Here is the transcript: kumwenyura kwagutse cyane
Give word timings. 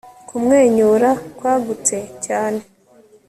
kumwenyura 0.27 1.09
kwagutse 1.37 1.97
cyane 2.25 2.61